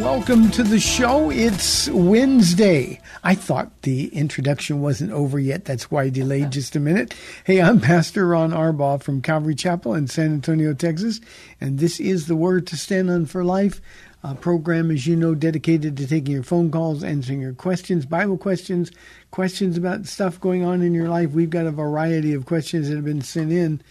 [0.00, 1.30] Welcome to the show.
[1.30, 3.00] It's Wednesday.
[3.22, 5.64] I thought the introduction wasn't over yet.
[5.64, 7.14] That's why I delayed just a minute.
[7.44, 11.20] Hey, I'm Pastor Ron Arbaugh from Calvary Chapel in San Antonio, Texas,
[11.60, 13.80] and this is the Word to Stand on for Life.
[14.24, 18.38] A program, as you know, dedicated to taking your phone calls, answering your questions, Bible
[18.38, 18.90] questions,
[19.30, 21.32] questions about stuff going on in your life.
[21.32, 23.82] We've got a variety of questions that have been sent in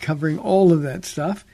[0.00, 1.44] covering all of that stuff.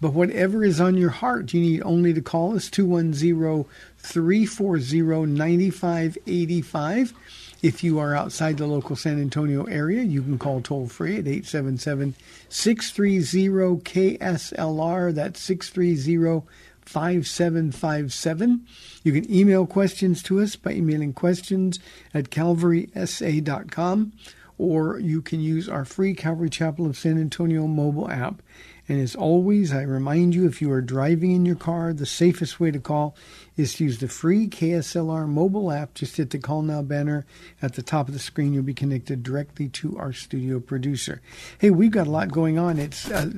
[0.00, 3.64] But whatever is on your heart, you need only to call us 210
[3.98, 7.14] 340 9585.
[7.60, 11.26] If you are outside the local San Antonio area, you can call toll free at
[11.26, 12.14] 877
[12.48, 15.12] 630 KSLR.
[15.12, 16.46] That's 630
[16.82, 18.66] 5757.
[19.02, 21.80] You can email questions to us by emailing questions
[22.14, 24.12] at calvarysa.com
[24.58, 28.42] or you can use our free Calvary Chapel of San Antonio mobile app.
[28.88, 32.58] And as always, I remind you if you are driving in your car, the safest
[32.58, 33.14] way to call
[33.56, 35.92] is to use the free KSLR mobile app.
[35.94, 37.26] Just hit the Call Now banner
[37.60, 38.54] at the top of the screen.
[38.54, 41.20] You'll be connected directly to our studio producer.
[41.58, 42.78] Hey, we've got a lot going on.
[42.78, 43.30] It's uh,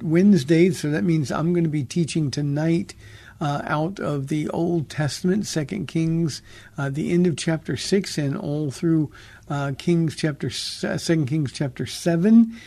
[0.00, 2.94] Wednesday, so that means I'm going to be teaching tonight.
[3.40, 6.42] Uh, out of the Old Testament, Second Kings,
[6.76, 9.12] uh, the end of chapter six, and all through
[9.48, 12.58] uh, Kings chapter Second Kings chapter seven.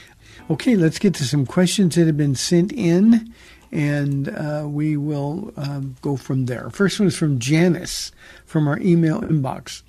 [0.50, 3.34] Okay, let's get to some questions that have been sent in,
[3.74, 6.70] and uh, we will um, go from there.
[6.70, 8.14] First one is from Janice
[8.46, 9.84] from our email inbox.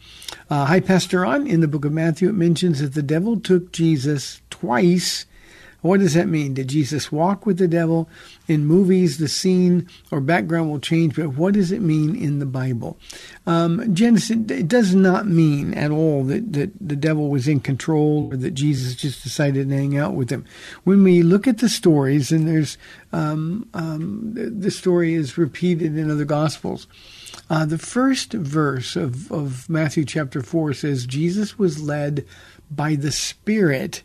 [0.50, 1.46] Uh, Hi, Pastor Ron.
[1.46, 5.26] In the book of Matthew, it mentions that the devil took Jesus twice.
[5.82, 6.54] What does that mean?
[6.54, 8.08] Did Jesus walk with the devil?
[8.46, 12.46] In movies, the scene or background will change, but what does it mean in the
[12.46, 12.96] Bible?
[13.46, 18.28] Um, Janice, it does not mean at all that, that the devil was in control
[18.32, 20.44] or that Jesus just decided to hang out with him.
[20.84, 22.78] When we look at the stories, and there's
[23.12, 26.86] um, um, the story is repeated in other Gospels.
[27.50, 32.24] Uh, the first verse of, of Matthew chapter 4 says, Jesus was led
[32.70, 34.02] by the Spirit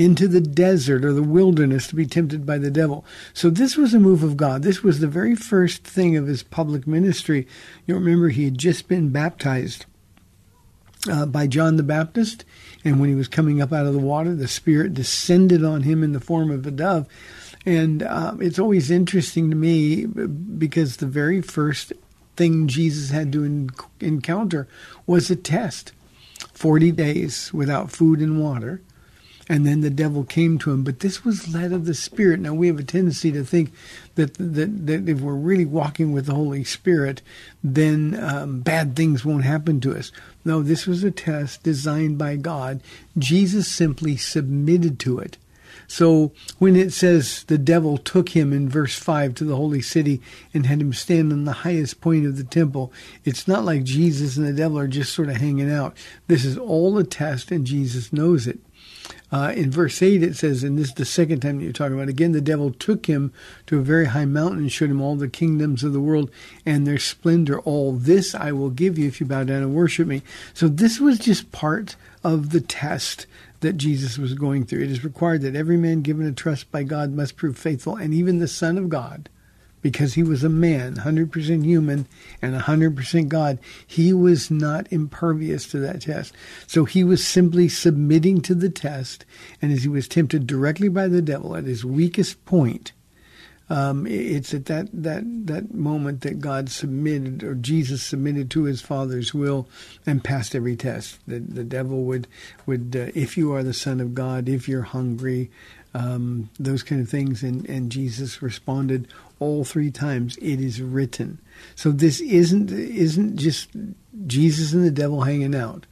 [0.00, 3.04] into the desert or the wilderness to be tempted by the devil.
[3.34, 4.62] So this was a move of God.
[4.62, 7.46] This was the very first thing of his public ministry.
[7.86, 9.84] You remember he had just been baptized
[11.06, 12.46] uh, by John the Baptist,
[12.82, 16.02] and when he was coming up out of the water, the Spirit descended on him
[16.02, 17.06] in the form of a dove.
[17.66, 21.92] And uh, it's always interesting to me because the very first
[22.36, 24.66] thing Jesus had to en- encounter
[25.06, 25.92] was a test
[26.54, 28.80] 40 days without food and water
[29.50, 30.84] and then the devil came to him.
[30.84, 32.38] But this was led of the Spirit.
[32.38, 33.72] Now we have a tendency to think
[34.14, 37.20] that that, that if we're really walking with the Holy Spirit,
[37.62, 40.12] then um, bad things won't happen to us.
[40.44, 42.80] No, this was a test designed by God.
[43.18, 45.36] Jesus simply submitted to it.
[45.88, 46.30] So
[46.60, 50.22] when it says the devil took him in verse 5 to the holy city
[50.54, 52.92] and had him stand on the highest point of the temple,
[53.24, 55.96] it's not like Jesus and the devil are just sort of hanging out.
[56.28, 58.60] This is all a test, and Jesus knows it.
[59.32, 61.94] Uh, in verse 8, it says, and this is the second time that you're talking
[61.94, 63.32] about, again, the devil took him
[63.66, 66.30] to a very high mountain and showed him all the kingdoms of the world
[66.66, 67.60] and their splendor.
[67.60, 70.22] All this I will give you if you bow down and worship me.
[70.52, 73.26] So this was just part of the test
[73.60, 74.82] that Jesus was going through.
[74.82, 78.12] It is required that every man given a trust by God must prove faithful, and
[78.12, 79.28] even the Son of God,
[79.82, 82.06] because he was a man, 100% human
[82.42, 86.34] and 100% God, he was not impervious to that test.
[86.66, 89.24] So he was simply submitting to the test,
[89.60, 92.92] and as he was tempted directly by the devil at his weakest point,
[93.70, 98.80] um, it's at that, that, that moment that God submitted, or Jesus submitted to his
[98.80, 99.68] Father's will
[100.04, 101.20] and passed every test.
[101.28, 102.26] The, the devil would,
[102.66, 105.52] would uh, if you are the Son of God, if you're hungry,
[105.94, 107.44] um, those kind of things.
[107.44, 109.06] And, and Jesus responded
[109.40, 111.40] all three times, it is written.
[111.74, 113.70] So this isn't, isn't just
[114.26, 115.86] Jesus and the devil hanging out.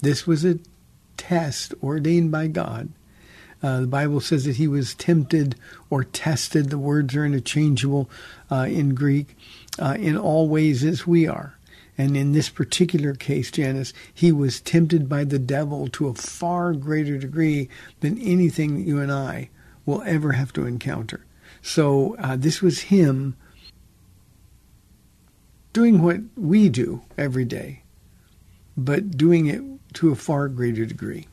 [0.00, 0.58] This was a
[1.16, 2.90] test ordained by God
[3.62, 5.56] uh, the Bible says that he was tempted
[5.90, 6.70] or tested.
[6.70, 8.08] The words are interchangeable
[8.50, 9.36] uh, in Greek
[9.78, 11.58] uh, in all ways as we are.
[11.96, 16.72] And in this particular case, Janice, he was tempted by the devil to a far
[16.72, 17.68] greater degree
[18.00, 19.50] than anything that you and I
[19.84, 21.24] will ever have to encounter.
[21.62, 23.36] So uh, this was him
[25.72, 27.82] doing what we do every day,
[28.76, 29.62] but doing it
[29.94, 31.26] to a far greater degree.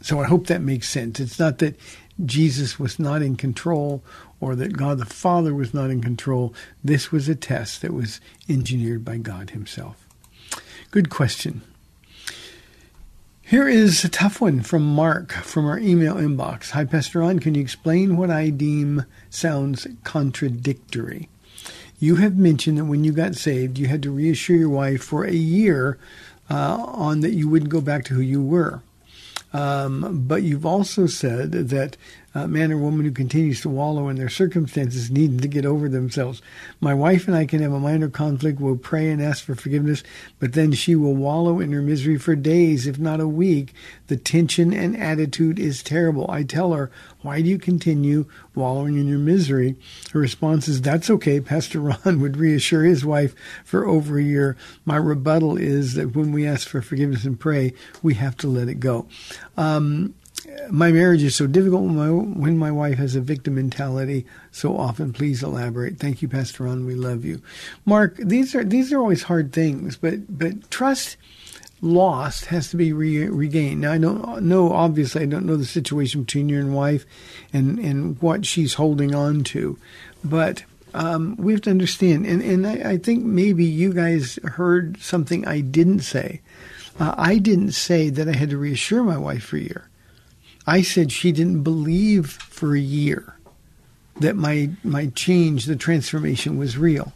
[0.00, 1.18] So I hope that makes sense.
[1.18, 1.78] It's not that
[2.24, 4.04] Jesus was not in control
[4.40, 6.54] or that God the Father was not in control.
[6.82, 10.06] This was a test that was engineered by God Himself.
[10.90, 11.62] Good question.
[13.46, 16.70] Here is a tough one from Mark from our email inbox.
[16.70, 17.40] Hi, Pastor Ron.
[17.40, 21.28] Can you explain what I deem sounds contradictory?
[21.98, 25.24] You have mentioned that when you got saved, you had to reassure your wife for
[25.24, 25.98] a year
[26.48, 28.80] uh, on that you wouldn't go back to who you were.
[29.52, 31.98] Um, but you've also said that
[32.34, 35.88] a man or woman who continues to wallow in their circumstances needing to get over
[35.88, 36.42] themselves.
[36.80, 38.60] My wife and I can have a minor conflict.
[38.60, 40.02] We'll pray and ask for forgiveness,
[40.40, 43.72] but then she will wallow in her misery for days, if not a week.
[44.08, 46.28] The tension and attitude is terrible.
[46.28, 46.90] I tell her,
[47.22, 49.76] Why do you continue wallowing in your misery?
[50.12, 51.40] Her response is, That's okay.
[51.40, 53.34] Pastor Ron would reassure his wife
[53.64, 54.56] for over a year.
[54.84, 58.68] My rebuttal is that when we ask for forgiveness and pray, we have to let
[58.68, 59.06] it go.
[59.56, 60.14] Um,
[60.70, 65.12] my marriage is so difficult when my, wife has a victim mentality so often.
[65.12, 65.98] Please elaborate.
[65.98, 66.86] Thank you, Pastor Ron.
[66.86, 67.40] We love you,
[67.84, 68.16] Mark.
[68.16, 71.16] These are these are always hard things, but but trust
[71.80, 73.82] lost has to be re- regained.
[73.82, 74.72] Now I don't know.
[74.72, 77.04] Obviously, I don't know the situation between you and wife,
[77.52, 79.78] and and what she's holding on to,
[80.24, 80.64] but.
[80.96, 85.44] Um, we have to understand, and, and I, I, think maybe you guys heard something
[85.44, 86.40] I didn't say.
[87.00, 89.88] Uh, I didn't say that I had to reassure my wife for a year.
[90.66, 93.34] I said she didn't believe for a year
[94.20, 97.12] that my my change, the transformation was real.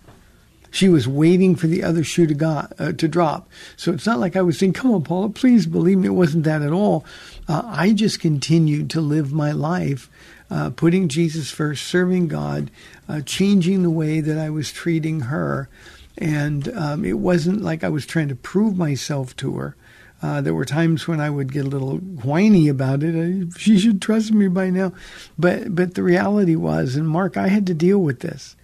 [0.70, 3.48] She was waiting for the other shoe to, go, uh, to drop.
[3.76, 6.44] So it's not like I was saying, "Come on, Paula, please believe me." It wasn't
[6.44, 7.06] that at all.
[7.48, 10.10] Uh, I just continued to live my life,
[10.50, 12.70] uh, putting Jesus first, serving God,
[13.08, 15.70] uh, changing the way that I was treating her,
[16.18, 19.74] and um, it wasn't like I was trying to prove myself to her.
[20.20, 23.14] Uh, there were times when I would get a little whiny about it.
[23.14, 24.92] I, she should trust me by now,
[25.38, 28.56] but but the reality was, and Mark, I had to deal with this.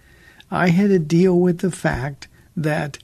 [0.51, 2.99] I had to deal with the fact that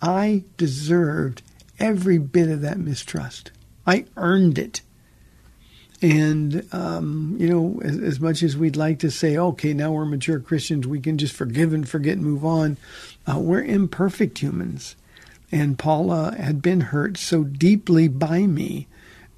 [0.00, 1.42] I deserved
[1.78, 3.50] every bit of that mistrust.
[3.86, 4.82] I earned it.
[6.02, 10.04] And, um, you know, as, as, much as we'd like to say, okay, now we're
[10.04, 12.76] mature Christians, we can just forgive and forget and move on,
[13.26, 14.96] uh, we're imperfect humans.
[15.54, 18.88] And Paula had been hurt so deeply by me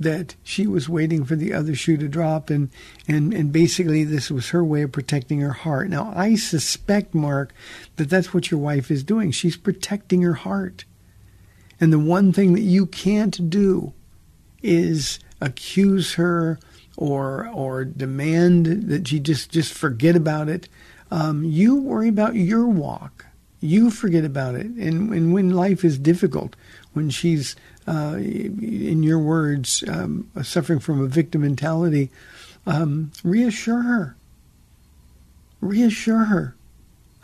[0.01, 2.71] that she was waiting for the other shoe to drop and,
[3.07, 5.91] and, and basically this was her way of protecting her heart.
[5.91, 7.53] Now I suspect, Mark,
[7.97, 9.31] that that's what your wife is doing.
[9.31, 10.87] She's protecting her heart.
[11.79, 13.93] And the one thing that you can't do
[14.63, 16.59] is accuse her
[16.97, 20.67] or or demand that she just just forget about it.
[21.11, 23.26] Um, you worry about your walk
[23.67, 24.67] you forget about it.
[24.67, 26.57] And, and when life is difficult,
[26.93, 27.57] when she's,
[27.87, 32.11] uh, in your words, um, suffering from a victim mentality,
[32.67, 34.17] um, reassure her.
[35.61, 36.55] Reassure her.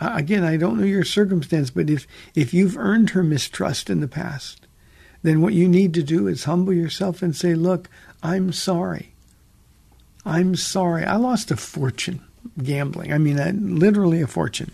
[0.00, 4.08] Again, I don't know your circumstance, but if, if you've earned her mistrust in the
[4.08, 4.66] past,
[5.22, 7.88] then what you need to do is humble yourself and say, Look,
[8.22, 9.14] I'm sorry.
[10.24, 11.04] I'm sorry.
[11.04, 12.20] I lost a fortune
[12.62, 13.12] gambling.
[13.12, 14.72] I mean, I, literally a fortune.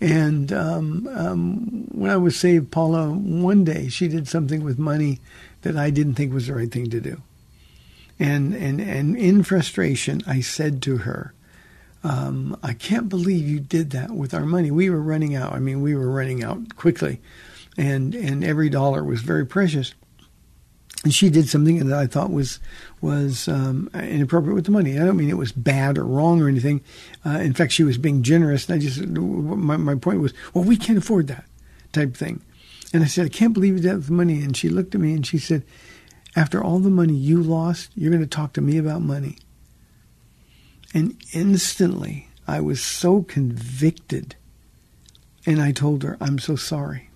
[0.00, 5.20] And um, um, when I was saved, Paula, one day she did something with money
[5.62, 7.22] that I didn't think was the right thing to do.
[8.18, 11.32] And, and, and in frustration, I said to her,
[12.04, 14.70] um, I can't believe you did that with our money.
[14.70, 15.52] We were running out.
[15.52, 17.20] I mean, we were running out quickly,
[17.78, 19.94] and, and every dollar was very precious.
[21.04, 22.58] And she did something that I thought was
[23.00, 24.98] was um, inappropriate with the money.
[24.98, 26.80] I don't mean it was bad or wrong or anything.
[27.24, 30.64] Uh, in fact, she was being generous, and I just my my point was, well,
[30.64, 31.44] we can't afford that
[31.92, 32.40] type thing.
[32.94, 34.40] And I said, I can't believe you did that with money.
[34.42, 35.64] And she looked at me and she said,
[36.36, 39.38] after all the money you lost, you're going to talk to me about money.
[40.94, 44.36] And instantly, I was so convicted.
[45.44, 47.10] And I told her, I'm so sorry.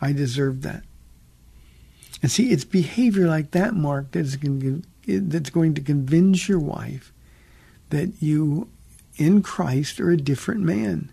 [0.00, 0.84] I deserved that.
[2.24, 6.58] And see, it's behavior like that, Mark, that's going to, that's going to convince your
[6.58, 7.12] wife
[7.90, 8.70] that you
[9.18, 11.12] in Christ are a different man.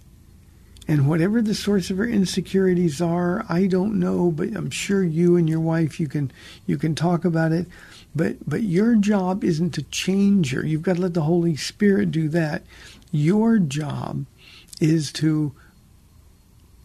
[0.87, 5.35] And whatever the source of her insecurities are, I don't know, but I'm sure you
[5.35, 6.31] and your wife you can
[6.65, 7.67] you can talk about it.
[8.15, 10.65] But but your job isn't to change her.
[10.65, 12.63] You've got to let the Holy Spirit do that.
[13.11, 14.27] Your job
[14.79, 15.51] is to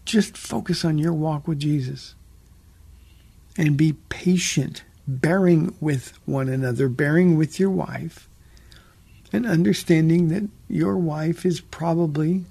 [0.03, 2.13] just focus on your walk with Jesus
[3.57, 8.29] and be patient, bearing with one another, bearing with your wife,
[9.33, 12.45] and understanding that your wife is probably,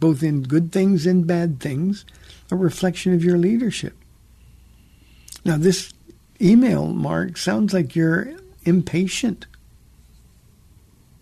[0.00, 2.04] both in good things and bad things,
[2.50, 3.94] a reflection of your leadership.
[5.44, 5.92] Now, this
[6.40, 9.46] email, Mark, sounds like you're impatient.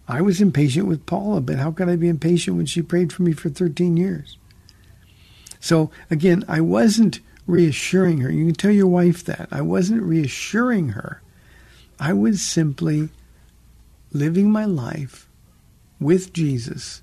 [0.06, 3.22] I was impatient with Paula, but how could I be impatient when she prayed for
[3.22, 4.38] me for 13 years?
[5.60, 8.30] So, again, I wasn't reassuring her.
[8.30, 9.48] You can tell your wife that.
[9.50, 11.22] I wasn't reassuring her.
[11.98, 13.10] I was simply
[14.12, 15.28] living my life
[16.00, 17.02] with Jesus.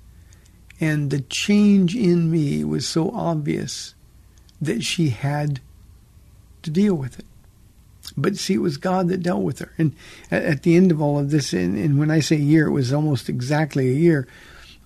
[0.80, 3.94] And the change in me was so obvious
[4.60, 5.60] that she had
[6.62, 7.26] to deal with it.
[8.16, 9.72] But see, it was God that dealt with her.
[9.78, 9.94] And
[10.30, 12.92] at, the end of all of this, and, and, when I say year, it was
[12.92, 14.26] almost exactly a year.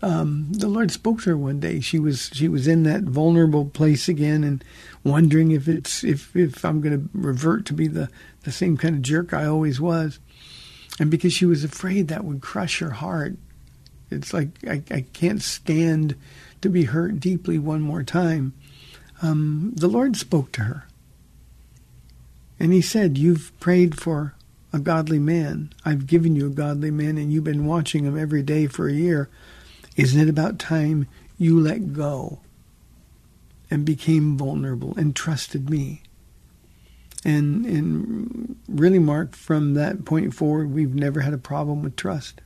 [0.03, 1.81] Um, the Lord spoke to her one day.
[1.81, 4.63] She was she was in that vulnerable place again, and
[5.05, 8.11] wondering if it's if if I'm going to revert to be the
[8.43, 10.19] the same kind of jerk I always was,
[11.01, 13.37] and because she was afraid that would crush her heart.
[14.11, 16.15] It's like I, I can't stand
[16.61, 18.53] to be hurt deeply one more time.
[19.23, 20.87] Um, the Lord spoke to her,
[22.61, 24.35] and He said, "You've prayed for
[24.75, 25.73] a godly man.
[25.85, 28.93] I've given you a godly man, and you've been watching him every day for a
[28.93, 29.31] year.
[29.97, 31.07] Isn't it about time
[31.39, 32.41] you let go?"
[33.71, 36.03] and became vulnerable and trusted me.
[37.25, 42.41] And and really, Mark, from that point forward, we've never had a problem with trust.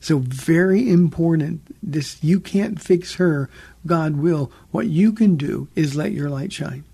[0.00, 1.74] So very important.
[1.82, 3.48] This you can't fix her.
[3.86, 4.52] God will.
[4.70, 6.84] What you can do is let your light shine.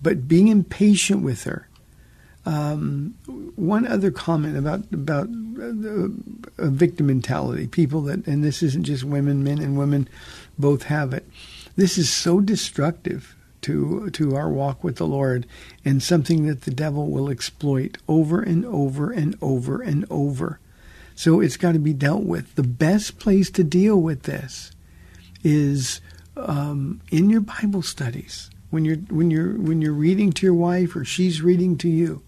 [0.00, 1.68] But being impatient with her.
[2.44, 3.14] Um,
[3.54, 6.08] one other comment about about uh,
[6.68, 7.68] victim mentality.
[7.68, 10.08] People that, and this isn't just women, men and women
[10.58, 11.24] both have it.
[11.76, 15.46] This is so destructive to to our walk with the Lord
[15.84, 20.58] and something that the devil will exploit over and over and over and over.
[21.14, 22.54] So it's got to be dealt with.
[22.54, 24.72] The best place to deal with this
[25.44, 26.00] is
[26.36, 30.96] um, in your Bible studies when you're when you're when you're reading to your wife
[30.96, 32.22] or she's reading to you.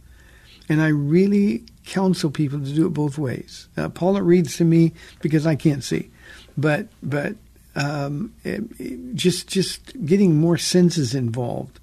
[0.68, 3.68] And I really counsel people to do it both ways.
[3.76, 6.10] Uh, Paula reads to me because I can't see,
[6.56, 7.36] but but
[7.76, 11.80] um, it, it, just just getting more senses involved.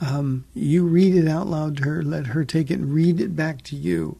[0.00, 3.36] Um, you read it out loud to her, let her take it and read it
[3.36, 4.18] back to you.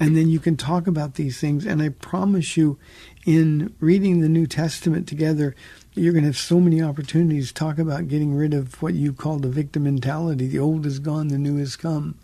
[0.00, 1.64] And then you can talk about these things.
[1.64, 2.78] And I promise you,
[3.24, 5.54] in reading the New Testament together,
[5.94, 9.12] you're going to have so many opportunities to talk about getting rid of what you
[9.12, 10.46] call the victim mentality.
[10.46, 12.16] The old is gone, the new has come.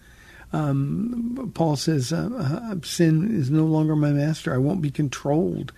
[0.52, 2.31] Um, Paul says, uh,
[2.73, 4.55] uh, Sin is no longer my master.
[4.55, 5.73] I won't be controlled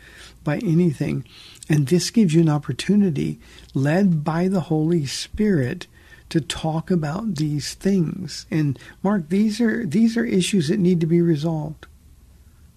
[0.45, 1.25] by anything.
[1.69, 3.39] And this gives you an opportunity,
[3.75, 5.87] led by the Holy Spirit,
[6.29, 8.47] to talk about these things.
[8.51, 11.87] And Mark, these are these are issues that need to be resolved.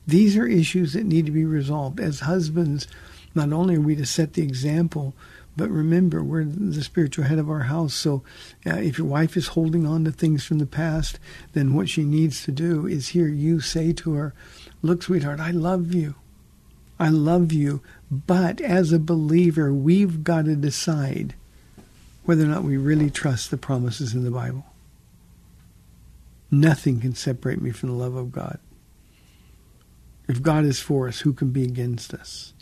[0.05, 1.99] These are issues that need to be resolved.
[1.99, 2.87] As husbands,
[3.35, 5.13] not only are we to set the example,
[5.55, 7.93] but remember, we're the spiritual head of our house.
[7.93, 8.23] So
[8.65, 11.19] uh, if your wife is holding on to things from the past,
[11.53, 14.33] then what she needs to do is hear you say to her,
[14.81, 16.15] Look, sweetheart, I love you.
[16.99, 21.35] I love you, but as a believer, we've got to decide
[22.23, 24.65] whether or not we really trust the promises in the Bible.
[26.49, 28.59] Nothing can separate me from the love of God.
[30.27, 32.53] If God is for us, who can be against us?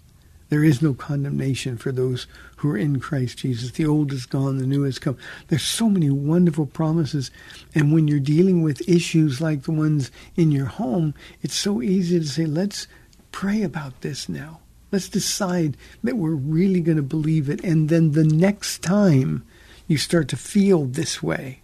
[0.49, 2.27] There is no condemnation for those
[2.61, 3.71] who are in Christ Jesus.
[3.71, 5.17] The old is gone, the new has come.
[5.47, 7.31] There's so many wonderful promises.
[7.73, 12.19] And when you're dealing with issues like the ones in your home, it's so easy
[12.19, 12.87] to say, let's
[13.31, 14.59] pray about this now.
[14.91, 17.63] Let's decide that we're really going to believe it.
[17.63, 19.43] And then the next time
[19.87, 21.61] you start to feel this way,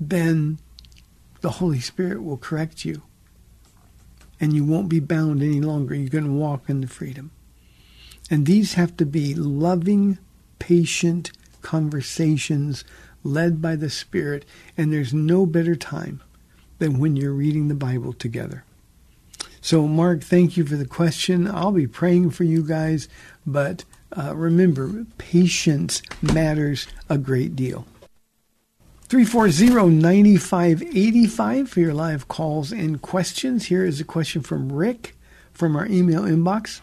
[0.00, 0.58] then
[1.40, 3.02] the Holy Spirit will correct you.
[4.40, 5.94] And you won't be bound any longer.
[5.94, 7.30] You're going to walk in the freedom.
[8.30, 10.18] And these have to be loving,
[10.58, 11.30] patient
[11.62, 12.84] conversations
[13.22, 14.44] led by the Spirit.
[14.76, 16.22] And there's no better time
[16.78, 18.64] than when you're reading the Bible together.
[19.60, 21.50] So, Mark, thank you for the question.
[21.50, 23.08] I'll be praying for you guys,
[23.44, 23.84] but
[24.16, 27.84] uh, remember, patience matters a great deal.
[29.08, 33.66] 340-9585 for your live calls and questions.
[33.66, 35.16] Here is a question from Rick
[35.52, 36.80] from our email inbox.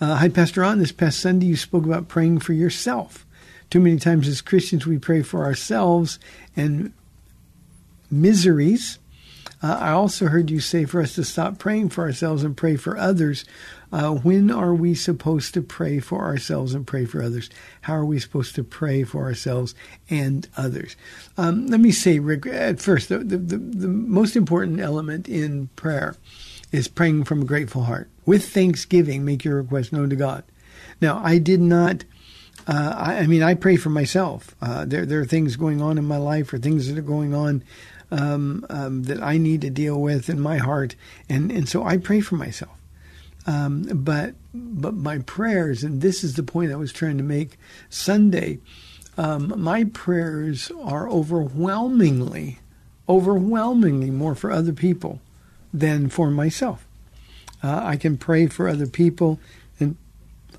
[0.00, 0.78] Uh, Hi, Pastor Ron.
[0.78, 3.26] This past Sunday, you spoke about praying for yourself.
[3.68, 6.18] Too many times as Christians, we pray for ourselves
[6.56, 6.94] and
[8.10, 8.98] miseries.
[9.62, 12.76] Uh, I also heard you say for us to stop praying for ourselves and pray
[12.76, 13.44] for others.
[13.92, 17.50] Uh, when are we supposed to pray for ourselves and pray for others?
[17.82, 19.74] How are we supposed to pray for ourselves
[20.08, 20.96] and others?
[21.36, 25.68] Um, let me say, Rick, at first, the, the, the, the most important element in
[25.76, 26.16] prayer
[26.72, 28.08] is praying from a grateful heart.
[28.26, 30.44] With thanksgiving, make your request known to God.
[31.00, 32.04] Now, I did not.
[32.66, 34.54] Uh, I, I, mean, I pray for myself.
[34.60, 37.34] Uh, there, there are things going on in my life, or things that are going
[37.34, 37.64] on
[38.10, 40.94] um, um, that I need to deal with in my heart,
[41.28, 42.76] and and so I pray for myself.
[43.46, 47.58] Um, but but my prayers, and this is the point I was trying to make
[47.88, 48.58] Sunday.
[49.16, 52.58] Um, my prayers are overwhelmingly,
[53.08, 55.20] overwhelmingly more for other people
[55.72, 56.86] than for myself.
[57.62, 59.38] Uh, I can pray for other people
[59.78, 59.96] and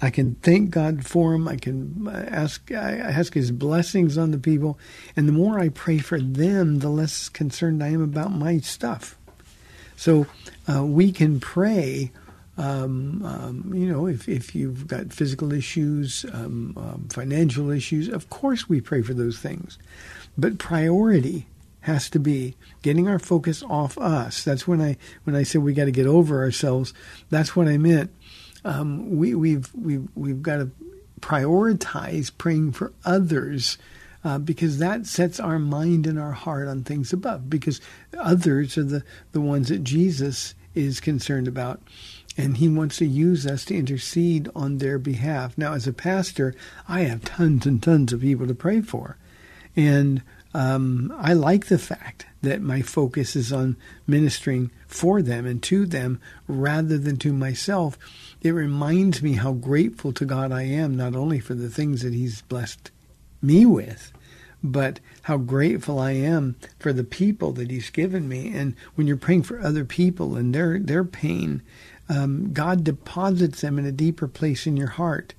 [0.01, 1.47] I can thank God for them.
[1.47, 4.79] I can uh, ask I ask His blessings on the people,
[5.15, 9.15] and the more I pray for them, the less concerned I am about my stuff.
[9.95, 10.25] So
[10.67, 12.11] uh, we can pray.
[12.57, 18.29] Um, um, you know, if if you've got physical issues, um, um financial issues, of
[18.29, 19.77] course we pray for those things,
[20.37, 21.45] but priority
[21.81, 24.43] has to be getting our focus off us.
[24.43, 26.93] That's when I when I said we got to get over ourselves.
[27.29, 28.11] That's what I meant
[28.63, 30.71] um, we, we've we've we've got to
[31.19, 33.77] prioritize praying for others.
[34.23, 37.49] Uh, because that sets our mind and our heart on things above.
[37.49, 37.81] Because
[38.19, 41.81] others are the, the ones that Jesus is concerned about.
[42.37, 45.57] And he wants to use us to intercede on their behalf.
[45.57, 46.53] Now, as a pastor,
[46.87, 49.17] I have tons and tons of people to pray for.
[49.75, 50.21] And
[50.53, 55.85] um, I like the fact that my focus is on ministering for them and to
[55.85, 57.97] them rather than to myself
[58.41, 62.13] it reminds me how grateful to God I am, not only for the things that
[62.13, 62.89] He's blessed
[63.41, 64.11] me with,
[64.63, 68.51] but how grateful I am for the people that He's given me.
[68.53, 71.61] And when you're praying for other people and their their pain,
[72.09, 75.35] um, God deposits them in a deeper place in your heart.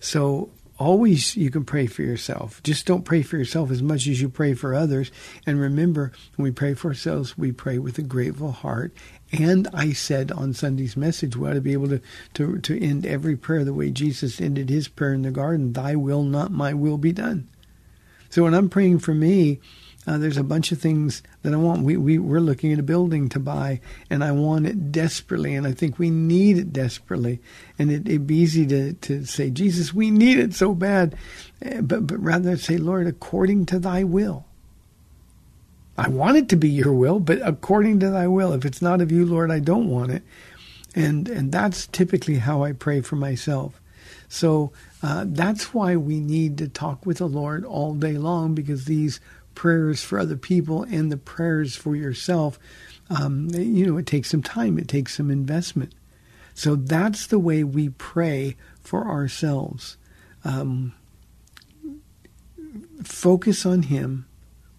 [0.00, 0.48] So
[0.80, 2.62] always you can pray for yourself.
[2.62, 5.12] Just don't pray for yourself as much as you pray for others.
[5.46, 8.92] And remember, when we pray for ourselves, we pray with a grateful heart.
[9.30, 12.00] And I said on Sunday's message, we ought to be able to,
[12.34, 15.94] to, to end every prayer the way Jesus ended his prayer in the garden Thy
[15.94, 17.46] will, not my will, be done.
[18.30, 19.60] So when I'm praying for me,
[20.10, 21.82] uh, there's a bunch of things that I want.
[21.82, 25.68] We, we, we're looking at a building to buy, and I want it desperately, and
[25.68, 27.38] I think we need it desperately.
[27.78, 31.14] And it, it'd be easy to, to say, Jesus, we need it so bad.
[31.62, 34.46] Eh, but, but rather say, Lord, according to thy will.
[35.96, 38.52] I want it to be your will, but according to thy will.
[38.52, 40.24] If it's not of you, Lord, I don't want it.
[40.92, 43.80] And, and that's typically how I pray for myself.
[44.28, 44.72] So
[45.04, 49.20] uh, that's why we need to talk with the Lord all day long because these
[49.60, 52.58] prayers for other people and the prayers for yourself,
[53.10, 55.94] um, you know, it takes some time, it takes some investment.
[56.54, 59.98] So that's the way we pray for ourselves.
[60.44, 60.94] Um,
[63.04, 64.24] focus on Him,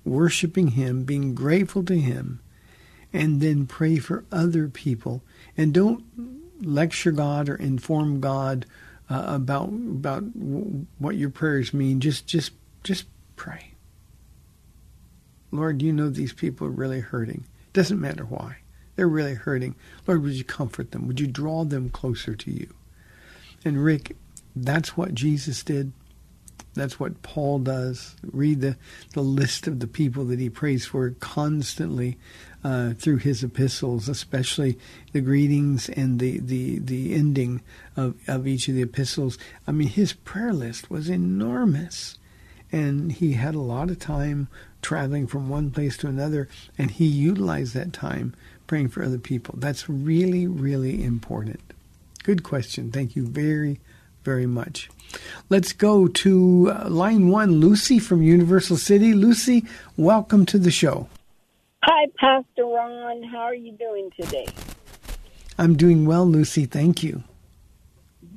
[0.04, 2.39] worshiping Him, being grateful to Him,
[3.13, 5.22] and then pray for other people.
[5.56, 6.04] And don't
[6.60, 8.65] lecture God or inform God
[9.12, 10.24] uh, about about
[10.98, 12.00] what your prayers mean.
[12.00, 13.71] Just just just pray.
[15.52, 17.46] Lord, you know these people are really hurting.
[17.74, 18.58] Doesn't matter why.
[18.96, 19.76] They're really hurting.
[20.08, 21.08] Lord, would you comfort them?
[21.08, 22.74] Would you draw them closer to you?
[23.64, 24.16] And Rick,
[24.56, 25.92] that's what Jesus did.
[26.74, 28.16] That's what Paul does.
[28.24, 28.78] Read the,
[29.14, 32.18] the list of the people that he prays for constantly
[32.64, 34.78] uh, through his epistles, especially
[35.12, 37.62] the greetings and the, the, the ending
[37.98, 39.38] of, of each of the epistles.
[39.68, 42.18] I mean, his prayer list was enormous.
[42.72, 44.48] And he had a lot of time
[44.82, 48.34] traveling from one place to another, and he utilized that time
[48.68, 49.56] praying for other people.
[49.58, 51.60] That's really, really important.
[52.24, 52.92] Good question.
[52.92, 53.80] Thank you very,
[54.24, 54.90] very much.
[55.50, 59.14] Let's go to uh, line one, Lucy from Universal City.
[59.14, 59.66] Lucy,
[59.98, 61.10] welcome to the show.
[61.84, 63.24] Hi, Pastor Ron.
[63.24, 64.48] How are you doing today?
[65.58, 66.66] I'm doing well, Lucy.
[66.66, 67.24] Thank you.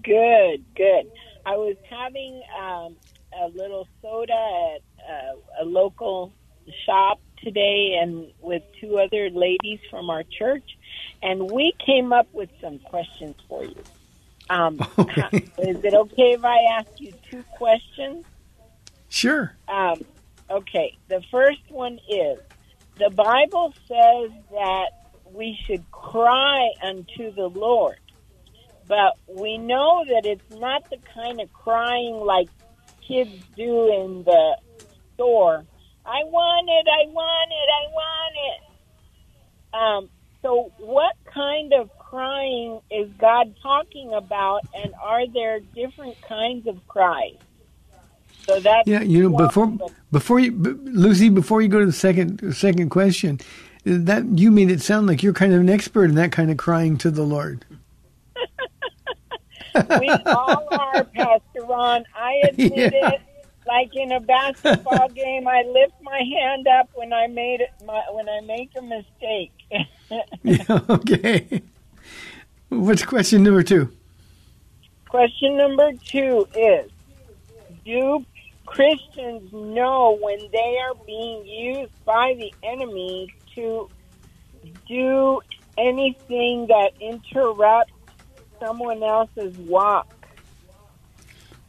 [0.03, 1.11] Good, good.
[1.47, 2.97] I was having um,
[3.43, 6.33] a little soda at uh, a local
[6.87, 10.79] shop today and with two other ladies from our church,
[11.23, 13.77] and we came up with some questions for you.
[14.51, 15.51] Um, Okay.
[15.59, 18.25] Is it okay if I ask you two questions?
[19.09, 19.55] Sure.
[19.69, 20.03] Um,
[20.51, 22.39] okay, the first one is
[22.99, 24.91] the Bible says that
[25.33, 27.99] we should cry unto the Lord,
[28.87, 32.49] but we know that it's not the kind of crying like
[33.07, 34.57] kids do in the
[35.15, 35.65] store.
[36.07, 38.61] I want it, I want it, I want it.
[39.75, 40.11] Um,
[40.43, 46.87] so, what kind of crying is God talking about, and are there different kinds of
[46.87, 47.37] cries?
[48.47, 51.93] So that's Yeah, you know, before the- before you, Lucy, before you go to the
[51.93, 53.41] second second question,
[53.85, 56.57] that you made it sound like you're kind of an expert in that kind of
[56.59, 57.65] crying to the Lord.
[59.75, 62.05] We all are, Pastor Ron.
[62.15, 63.11] I admit Yeah.
[63.15, 63.21] it.
[63.67, 67.71] Like in a basketball game, I lift my hand up when I made it.
[67.87, 69.53] My, when I make a mistake.
[70.43, 71.63] Yeah, okay.
[72.69, 73.91] What's question number two?
[75.09, 76.91] Question number two is:
[77.87, 78.27] Do
[78.67, 83.89] Christians know when they are being used by the enemy to
[84.87, 85.41] do
[85.79, 87.94] anything that interrupts
[88.65, 90.11] someone else's walk?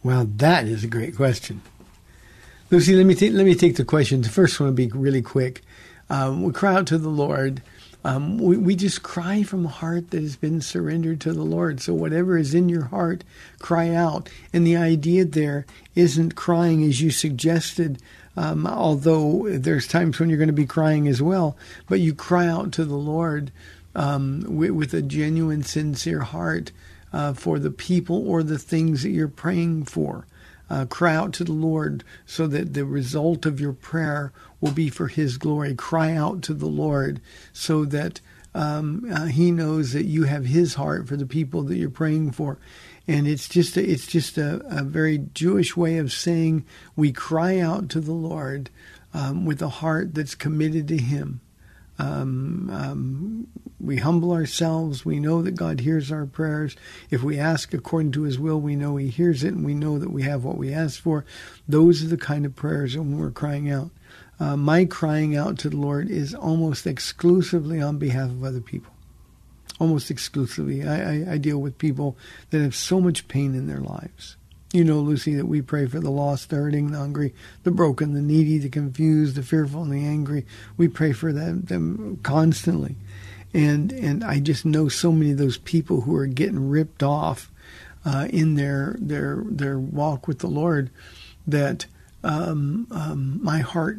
[0.04, 1.62] Well, that is a great question.
[2.72, 4.22] Lucy, let me take let me take the question.
[4.22, 5.62] The first one will be really quick.
[6.10, 7.62] Um, we cry out to the Lord.
[8.04, 11.82] Um, we, we just cry from a heart that has been surrendered to the Lord.
[11.82, 13.24] So whatever is in your heart,
[13.58, 14.30] cry out.
[14.54, 18.00] And the idea there isn't crying as you suggested,
[18.38, 21.58] um, although there's times when you're going to be crying as well.
[21.90, 23.52] But you cry out to the Lord
[23.96, 26.72] um, with, with a genuine, sincere heart
[27.14, 30.28] uh, for the people or the things that you're praying for.
[30.70, 34.90] Uh, cry out to the Lord so that the result of your prayer will be
[34.90, 35.76] for His glory.
[35.76, 37.22] Cry out to the Lord
[37.54, 38.20] so that
[38.54, 42.32] um, uh, He knows that you have His heart for the people that you're praying
[42.32, 42.58] for.
[43.08, 47.60] And it's just a, it's just a, a very Jewish way of saying we cry
[47.60, 48.72] out to the Lord
[49.14, 51.42] um, with a heart that's committed to Him.
[52.00, 53.48] Um, um,
[53.80, 55.06] we humble ourselves.
[55.06, 56.76] We know that God hears our prayers.
[57.10, 60.00] If we ask according to His will, we know He hears it, and we know
[60.00, 61.26] that we have what we ask for.
[61.68, 63.90] Those are the kind of prayers when we're crying out.
[64.40, 68.94] Uh, my crying out to the Lord is almost exclusively on behalf of other people.
[69.80, 70.88] Almost exclusively.
[70.88, 72.18] I, I, I deal with people
[72.50, 74.38] that have so much pain in their lives.
[74.74, 77.34] You know, Lucy, that we pray for the lost, the hurting, the hungry,
[77.64, 80.46] the broken, the needy, the confused, the fearful, and the angry.
[80.76, 82.98] We pray for them, them constantly.
[83.56, 87.50] And and I just know so many of those people who are getting ripped off
[88.04, 90.90] uh, in their their their walk with the Lord
[91.48, 91.86] that
[92.24, 93.98] um, um, my heart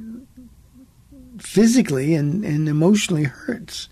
[1.39, 3.89] physically and, and emotionally hurts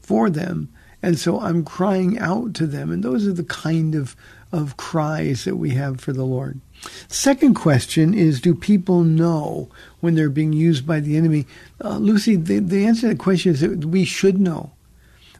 [0.00, 0.68] for them.
[1.02, 2.90] And so I'm crying out to them.
[2.90, 4.16] And those are the kind of,
[4.52, 6.60] of cries that we have for the Lord.
[7.08, 9.68] Second question is Do people know
[10.00, 11.46] when they're being used by the enemy?
[11.82, 14.72] Uh, Lucy, the, the answer to that question is that we should know.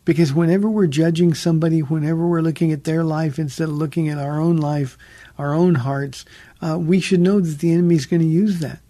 [0.08, 4.16] Because whenever we're judging somebody, whenever we're looking at their life instead of looking at
[4.16, 4.96] our own life,
[5.36, 6.24] our own hearts,
[6.62, 8.80] uh, we should know that the enemy is going to use that.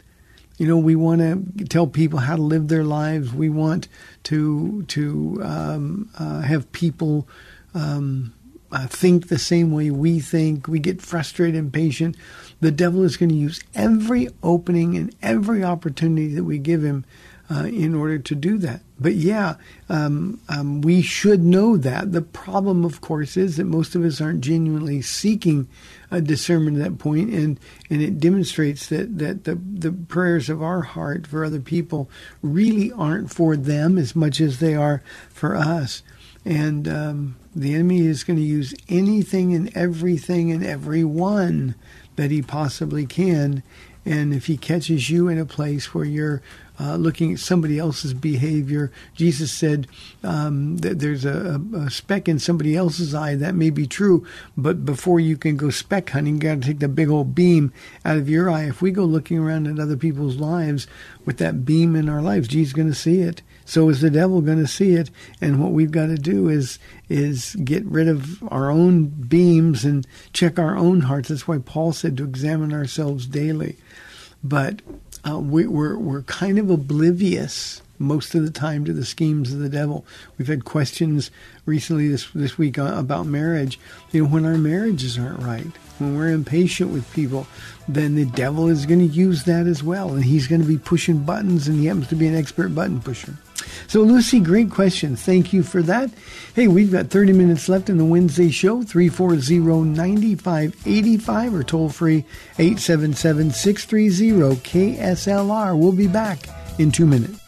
[0.59, 1.21] You know, we want
[1.59, 3.35] to tell people how to live their lives.
[3.35, 3.89] We want
[4.25, 7.27] to to um, uh, have people
[7.75, 8.33] um,
[8.71, 10.69] uh, think the same way we think.
[10.69, 12.17] We get frustrated and impatient.
[12.61, 17.05] The devil is going to use every opening and every opportunity that we give him
[17.51, 18.81] uh, in order to do that.
[19.01, 19.55] But yeah,
[19.89, 22.13] um, um, we should know that.
[22.13, 25.69] The problem, of course, is that most of us aren't genuinely seeking
[26.11, 27.59] a discernment at that point, and
[27.89, 32.11] and it demonstrates that that the the prayers of our heart for other people
[32.43, 36.03] really aren't for them as much as they are for us.
[36.45, 41.75] And um, the enemy is going to use anything and everything and everyone
[42.17, 43.63] that he possibly can.
[44.05, 46.41] And if he catches you in a place where you're
[46.81, 49.89] uh, looking at somebody else's behavior, Jesus said
[50.23, 53.35] um, that there's a, a, speck in somebody else's eye.
[53.35, 54.25] That may be true,
[54.57, 57.73] but before you can go speck hunting, you got to take the big old beam
[58.05, 58.65] out of your eye.
[58.65, 60.87] If we go looking around at other people's lives
[61.25, 63.43] with that beam in our lives, Jesus is going to see it.
[63.65, 65.11] So is the devil going to see it?
[65.43, 66.79] And what we've got to do is
[67.11, 71.29] is get rid of our own beams and check our own hearts.
[71.29, 73.77] That's why Paul said to examine ourselves daily.
[74.43, 74.83] But
[75.29, 79.59] uh, we, we're we're kind of oblivious most of the time to the schemes of
[79.59, 80.05] the devil.
[80.37, 81.31] We've had questions
[81.67, 83.79] recently this this week uh, about marriage.
[84.13, 85.67] You know, when our marriages aren't right,
[85.99, 87.47] when we're impatient with people,
[87.89, 90.79] then the devil is going to use that as well, and he's going to be
[90.79, 93.35] pushing buttons, and he happens to be an expert button pusher.
[93.87, 95.17] So, Lucy, great question.
[95.17, 96.11] Thank you for that.
[96.55, 102.25] Hey, we've got 30 minutes left in the Wednesday show, 340 9585 or toll free
[102.59, 105.79] 877 630 KSLR.
[105.79, 107.48] We'll be back in two minutes.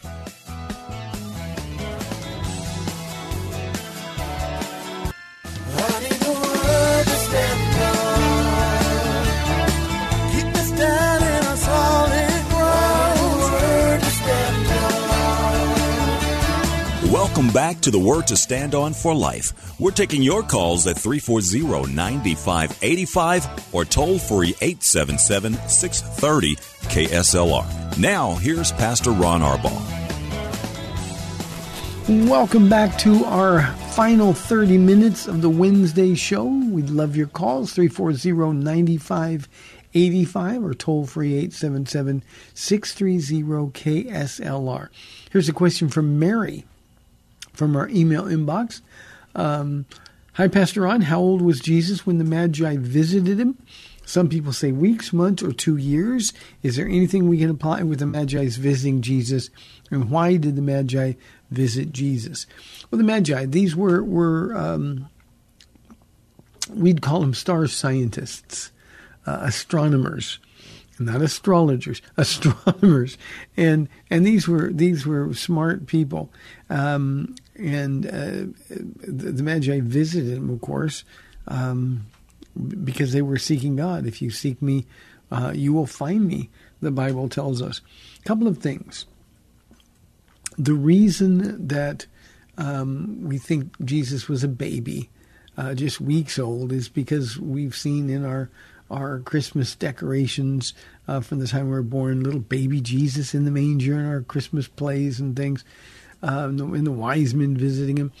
[17.71, 19.79] Back to the Word to Stand On for Life.
[19.79, 26.57] We're taking your calls at 340 9585 or toll free 877 630
[26.89, 27.97] KSLR.
[27.97, 29.71] Now, here's Pastor Ron Arbaugh.
[32.27, 36.43] Welcome back to our final 30 minutes of the Wednesday show.
[36.43, 42.21] We'd love your calls 340 9585 or toll free 877
[42.53, 44.89] 630 KSLR.
[45.31, 46.65] Here's a question from Mary
[47.53, 48.81] from our email inbox.
[49.35, 49.85] Um,
[50.35, 51.01] Hi, Pastor Ron.
[51.01, 53.57] How old was Jesus when the Magi visited him?
[54.05, 56.31] Some people say weeks, months, or two years.
[56.63, 59.49] Is there anything we can apply with the Magi's visiting Jesus?
[59.89, 61.13] And why did the Magi
[61.49, 62.47] visit Jesus?
[62.89, 65.09] Well, the Magi, these were, were um,
[66.73, 68.71] we'd call them star scientists,
[69.25, 70.39] uh, astronomers
[71.05, 73.17] not astrologers, astronomers,
[73.57, 76.31] and and these were these were smart people,
[76.69, 81.03] um, and uh, the, the, Magi visited him, of course,
[81.47, 82.05] um,
[82.83, 84.05] because they were seeking God.
[84.05, 84.85] If you seek me,
[85.31, 86.49] uh, you will find me.
[86.81, 87.81] The Bible tells us
[88.19, 89.05] a couple of things.
[90.57, 92.05] The reason that
[92.57, 95.09] um, we think Jesus was a baby,
[95.57, 98.49] uh, just weeks old, is because we've seen in our
[98.91, 100.73] our Christmas decorations
[101.07, 104.21] uh, from the time we were born, little baby Jesus in the manger in our
[104.21, 105.63] Christmas plays and things,
[106.21, 108.11] uh, and the wise men visiting him.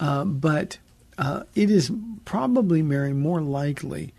[0.00, 0.78] Uh, but
[1.18, 1.90] uh, it is
[2.24, 4.14] probably, Mary, more likely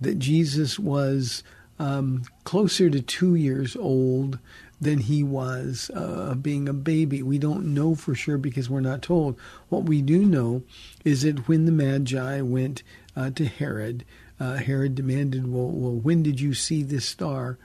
[0.00, 1.42] that Jesus was
[1.78, 4.38] um, closer to two years old
[4.80, 7.22] than he was uh, being a baby.
[7.22, 9.38] We don't know for sure because we're not told.
[9.68, 10.62] What we do know
[11.04, 12.82] is that when the Magi went
[13.14, 14.04] uh, to Herod,
[14.40, 17.58] uh, Herod demanded, well, well, when did you see this star?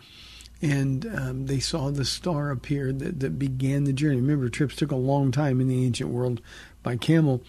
[0.62, 4.18] And um, they saw the star appear that, that began the journey.
[4.18, 6.42] Remember, trips took a long time in the ancient world
[6.84, 7.42] by camel.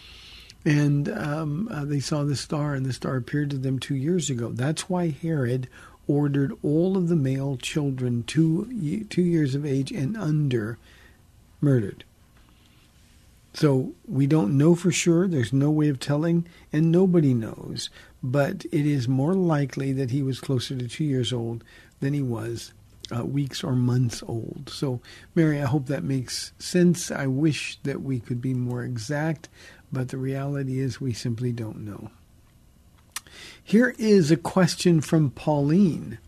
[0.65, 4.31] And um, uh, they saw the star, and the star appeared to them two years
[4.31, 4.51] ago.
[4.51, 5.69] That's why Herod
[6.09, 10.79] ordered all of the male children two, two years of age and under
[11.61, 12.05] murdered.
[13.55, 15.27] So we don't know for sure.
[15.27, 17.89] There's no way of telling, and nobody knows
[18.33, 21.63] but it is more likely that he was closer to two years old
[22.01, 22.73] than he was
[23.17, 24.69] uh, weeks or months old.
[24.69, 25.01] So,
[25.35, 27.11] Mary, I hope that makes sense.
[27.11, 29.49] I wish that we could be more exact,
[29.93, 32.11] but the reality is we simply don't know.
[33.63, 36.19] Here is a question from Pauline.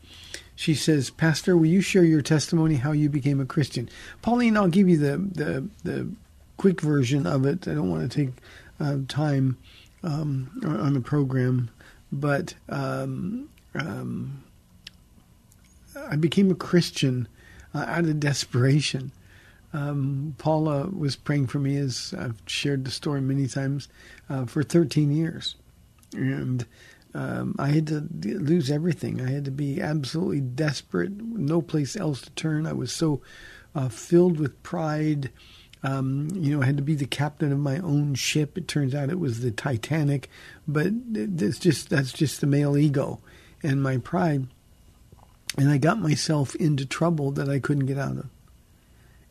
[0.54, 3.88] She says, Pastor, will you share your testimony how you became a Christian?
[4.22, 6.08] Pauline, I'll give you the, the, the
[6.56, 7.66] quick version of it.
[7.66, 8.34] I don't want to take
[8.80, 9.56] uh, time
[10.02, 11.70] um, on the program
[12.10, 14.42] but um, um,
[16.08, 17.28] I became a Christian
[17.74, 19.12] uh, out of desperation.
[19.72, 23.88] Um, Paula was praying for me, as I've shared the story many times,
[24.30, 25.56] uh, for 13 years.
[26.14, 26.64] And
[27.12, 29.20] um, I had to lose everything.
[29.20, 32.66] I had to be absolutely desperate, no place else to turn.
[32.66, 33.20] I was so
[33.74, 35.30] uh, filled with pride
[35.82, 38.58] um, you know, I had to be the captain of my own ship.
[38.58, 40.28] It turns out it was the Titanic,
[40.68, 43.20] but just that's just the male ego
[43.62, 44.46] and my pride.
[45.56, 48.26] And I got myself into trouble that I couldn't get out of.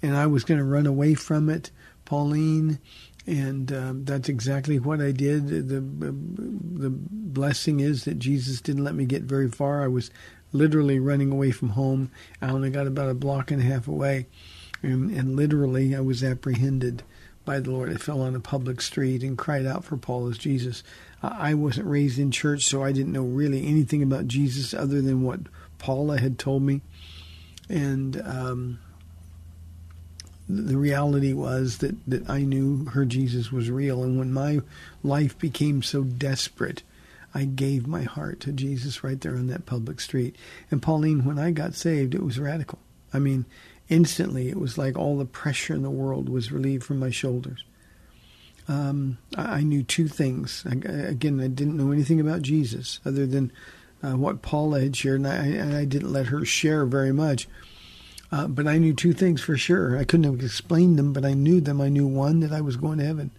[0.01, 1.71] And I was going to run away from it,
[2.05, 2.79] Pauline,
[3.25, 5.47] and um, that's exactly what I did.
[5.47, 9.83] The the blessing is that Jesus didn't let me get very far.
[9.83, 10.11] I was
[10.51, 12.11] literally running away from home.
[12.41, 14.27] I only got about a block and a half away
[14.83, 17.03] and, and literally, I was apprehended
[17.45, 17.91] by the Lord.
[17.91, 20.83] I fell on a public street and cried out for Paula's Jesus.
[21.21, 25.23] I wasn't raised in church, so I didn't know really anything about Jesus other than
[25.23, 25.39] what
[25.79, 26.81] Paula had told me.
[27.69, 28.79] And um,
[30.47, 34.03] the reality was that, that I knew her Jesus was real.
[34.03, 34.61] And when my
[35.03, 36.83] life became so desperate,
[37.33, 40.35] I gave my heart to Jesus right there on that public street.
[40.71, 42.79] And Pauline, when I got saved, it was radical.
[43.13, 43.45] I mean,
[43.89, 47.63] instantly it was like all the pressure in the world was relieved from my shoulders.
[48.67, 50.65] Um, I, knew two things.
[50.65, 53.51] Again, I didn't know anything about Jesus other than
[54.03, 57.47] uh, what Paula had shared, and I, and I didn't let her share very much.
[58.31, 59.97] Uh, but I knew two things for sure.
[59.97, 61.79] I couldn't have explained them, but I knew them.
[61.79, 63.31] I knew one that I was going to heaven.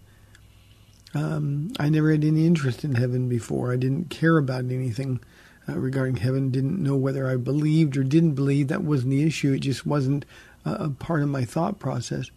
[1.15, 3.73] Um, I never had any interest in heaven before.
[3.73, 5.21] I didn't care about anything
[5.69, 6.51] uh, regarding heaven.
[6.51, 8.69] Didn't know whether I believed or didn't believe.
[8.69, 9.53] That wasn't the issue.
[9.53, 10.25] It just wasn't
[10.65, 12.31] a, a part of my thought process.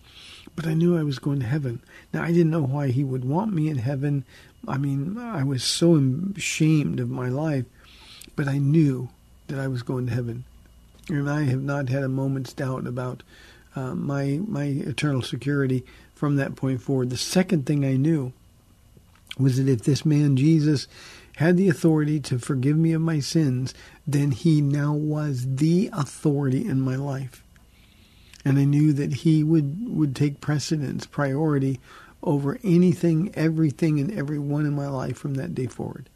[0.56, 1.82] But I knew I was going to heaven.
[2.14, 4.26] Now I didn't know why He would want me in heaven.
[4.68, 5.96] I mean, I was so
[6.36, 7.66] ashamed of my life,
[8.36, 9.10] but I knew
[9.48, 10.44] that I was going to heaven,
[11.10, 13.24] and I have not had a moment's doubt about
[13.76, 15.84] uh, my my eternal security
[16.14, 17.10] from that point forward.
[17.10, 18.34] The second thing I knew
[19.38, 20.88] was that if this man Jesus
[21.38, 23.74] had the authority to forgive me of my sins,
[24.06, 27.44] then he now was the authority in my life.
[28.44, 31.80] And I knew that he would, would take precedence, priority
[32.24, 36.10] over anything, everything, and everyone in my life from that day forward.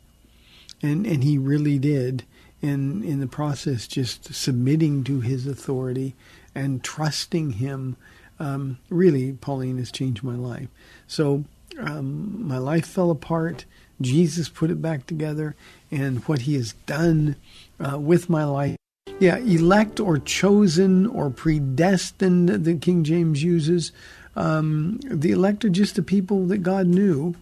[0.82, 2.24] And and he really did.
[2.62, 6.16] And in the process, just submitting to his authority
[6.54, 7.96] and trusting him,
[8.40, 10.70] um, really, Pauline has changed my life.
[11.08, 11.46] So
[11.80, 13.66] um, my life fell apart.
[14.02, 15.56] Jesus put it back together,
[15.90, 17.38] and what He has done
[17.80, 18.76] uh, with my life.
[19.20, 23.92] Yeah, elect or chosen or predestined, the King James uses.
[24.36, 27.36] Um, the elect are just the people that God knew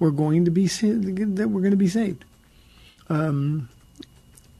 [0.00, 2.24] were going to be that were going to be saved.
[3.08, 3.68] Um,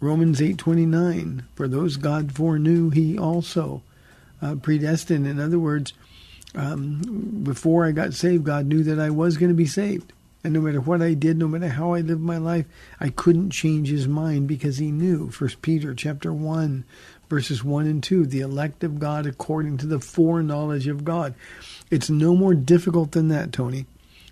[0.01, 1.44] Romans eight twenty nine.
[1.57, 3.83] For those God foreknew, He also
[4.40, 5.27] uh, predestined.
[5.27, 5.92] In other words,
[6.55, 10.12] um, before I got saved, God knew that I was going to be saved.
[10.42, 12.64] And no matter what I did, no matter how I lived my life,
[12.98, 15.31] I couldn't change his mind because he knew.
[15.31, 16.85] First Peter chapter 1,
[17.29, 21.35] verses 1 and 2, the elect of God according to the foreknowledge of God.
[21.90, 23.87] It's no more difficult than that, Tony.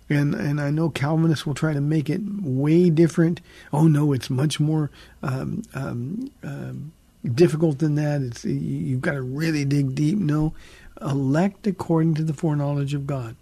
[0.09, 3.41] And and I know Calvinists will try to make it way different.
[3.71, 4.89] Oh no, it's much more
[5.21, 6.93] um, um, um,
[7.23, 8.23] difficult than that.
[8.23, 10.17] It's you've got to really dig deep.
[10.17, 10.55] No,
[10.99, 13.35] elect according to the foreknowledge of God.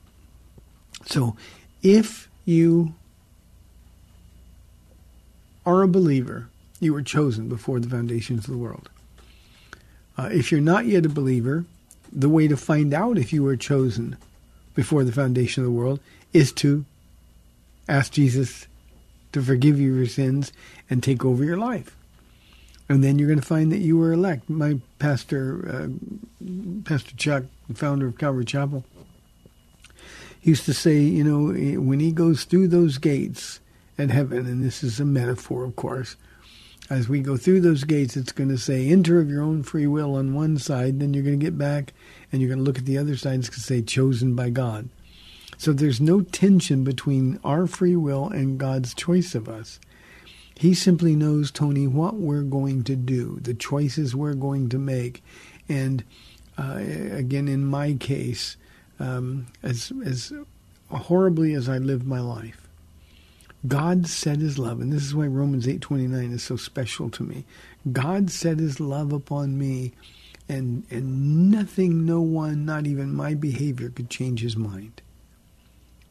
[1.05, 1.37] So
[1.81, 2.95] if you
[5.65, 6.47] are a believer,
[6.79, 8.89] you were chosen before the foundations of the world.
[10.17, 11.65] Uh, if you're not yet a believer,
[12.11, 14.17] the way to find out if you were chosen
[14.73, 15.99] before the foundation of the world
[16.33, 16.85] is to
[17.87, 18.65] ask Jesus
[19.33, 20.51] to forgive you your sins
[20.89, 21.97] and take over your life
[22.89, 24.49] and then you're going to find that you were elect.
[24.49, 25.87] My pastor, uh,
[26.85, 28.83] Pastor Chuck, the founder of Calvary Chapel,
[30.47, 33.59] used to say, you know, when he goes through those gates
[33.97, 36.15] at heaven, and this is a metaphor, of course,
[36.89, 39.87] as we go through those gates, it's going to say, enter of your own free
[39.87, 41.93] will on one side, then you're going to get back
[42.31, 44.49] and you're going to look at the other side, it's going to say, chosen by
[44.49, 44.87] God.
[45.57, 49.79] So there's no tension between our free will and God's choice of us.
[50.55, 55.23] He simply knows, Tony, what we're going to do, the choices we're going to make.
[55.67, 56.03] And
[56.57, 56.79] uh,
[57.11, 58.55] again, in my case,
[58.99, 60.33] um, as, as
[60.89, 62.67] horribly as I lived my life,
[63.67, 67.45] God set his love, and this is why Romans 8.29 is so special to me.
[67.91, 69.93] God set his love upon me,
[70.47, 75.01] and, and nothing, no one, not even my behavior could change his mind.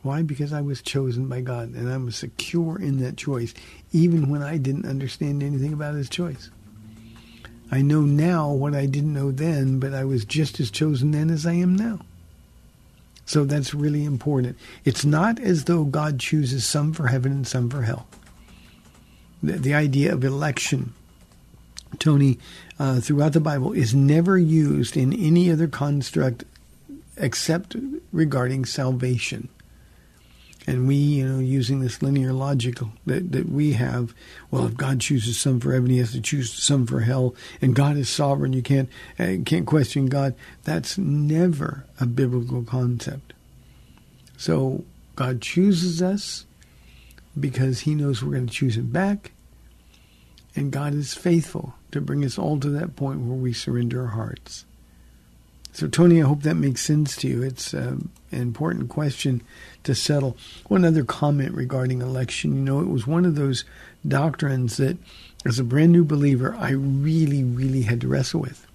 [0.03, 0.23] Why?
[0.23, 3.53] Because I was chosen by God and I was secure in that choice,
[3.93, 6.49] even when I didn't understand anything about his choice.
[7.73, 11.29] I know now what I didn't know then, but I was just as chosen then
[11.29, 12.01] as I am now.
[13.27, 14.57] So that's really important.
[14.85, 18.07] It's not as though God chooses some for heaven and some for hell.
[19.43, 20.95] The, the idea of election,
[21.99, 22.39] Tony,
[22.79, 26.45] uh, throughout the Bible is never used in any other construct
[27.17, 27.77] except
[28.13, 29.49] regarding salvation
[30.67, 34.13] and we, you know, using this linear logic that, that we have,
[34.51, 37.75] well, if God chooses some for heaven, He has to choose some for hell, and
[37.75, 38.53] God is sovereign.
[38.53, 40.35] You can't uh, can't question God.
[40.65, 43.33] That's never a biblical concept.
[44.37, 44.85] So
[45.15, 46.47] God chooses us
[47.39, 49.33] because He knows we're going to choose Him back,
[50.57, 54.09] and God is faithful to bring us all to that point where we surrender our
[54.09, 54.65] hearts.
[55.77, 57.43] So, Tony, I hope that makes sense to you.
[57.43, 57.97] It's uh,
[58.33, 59.43] an important question
[59.85, 60.35] to settle.
[60.69, 62.57] One other comment regarding election.
[62.57, 63.67] You know, it was one of those
[64.09, 64.97] doctrines that,
[65.45, 68.67] as a brand new believer, I really, really had to wrestle with.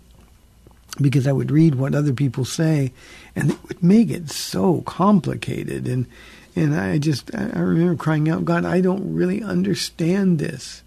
[1.01, 2.93] Because I would read what other people say,
[3.35, 5.87] and it would make it so complicated.
[5.87, 6.05] And
[6.55, 10.83] and I just I remember crying out, God, I don't really understand this.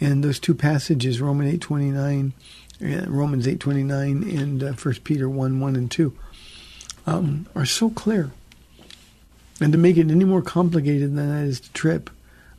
[0.00, 2.32] And those two passages, Romans 8.29, uh,
[2.80, 6.16] Romans 8.29 and uh, 1 Peter 1, 1 and 2,
[7.06, 8.30] um, are so clear.
[9.60, 12.10] And to make it any more complicated than that is to trip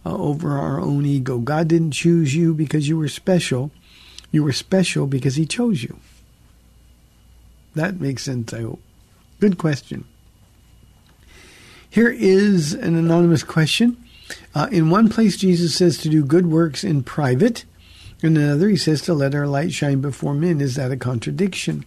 [0.06, 1.40] uh, over our own ego.
[1.40, 3.72] God didn't choose you because you were special.
[4.32, 5.98] You were special because he chose you.
[7.76, 8.82] That makes sense, I hope.
[9.40, 10.06] Good question.
[11.90, 13.98] Here is an anonymous question.
[14.56, 17.66] Uh, in one place, Jesus says to do good works in private.
[18.22, 20.62] In another, he says to let our light shine before men.
[20.62, 21.86] Is that a contradiction?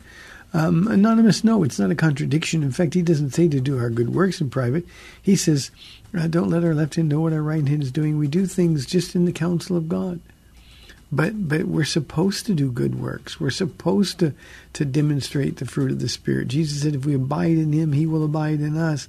[0.52, 2.62] Um, anonymous, no, it's not a contradiction.
[2.62, 4.86] In fact, he doesn't say to do our good works in private.
[5.20, 5.70] He says,
[6.16, 8.18] uh, don't let our left hand know what our right hand is doing.
[8.18, 10.20] We do things just in the counsel of God.
[11.10, 13.38] But but we're supposed to do good works.
[13.38, 14.32] We're supposed to
[14.72, 16.48] to demonstrate the fruit of the Spirit.
[16.48, 19.06] Jesus said, if we abide in Him, He will abide in us.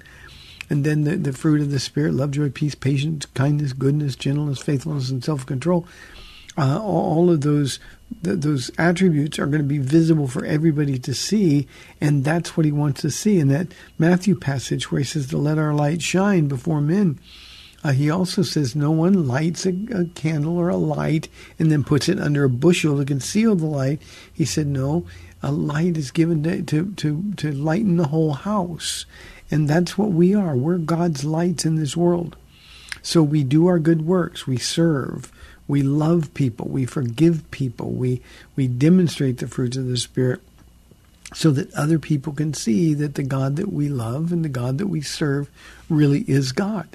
[0.69, 4.59] And then the, the fruit of the Spirit, love, joy, peace, patience, kindness, goodness, gentleness,
[4.59, 5.87] faithfulness, and self-control.
[6.57, 7.79] Uh, all of those
[8.23, 11.67] th- those attributes are going to be visible for everybody to see,
[11.99, 13.39] and that's what he wants to see.
[13.39, 17.19] In that Matthew passage where he says to let our light shine before men,
[17.83, 21.29] uh, he also says no one lights a, a, candle or a light
[21.59, 24.01] and then puts it under a bushel to conceal the light.
[24.33, 25.05] He said no,
[25.43, 29.05] a light is given to to to, to lighten the whole house.
[29.51, 30.55] And that's what we are.
[30.55, 32.35] We're God's lights in this world.
[33.03, 34.47] So we do our good works.
[34.47, 35.31] We serve.
[35.67, 36.67] We love people.
[36.67, 37.91] We forgive people.
[37.91, 38.21] We,
[38.55, 40.41] we demonstrate the fruits of the Spirit
[41.33, 44.77] so that other people can see that the God that we love and the God
[44.77, 45.49] that we serve
[45.89, 46.87] really is God.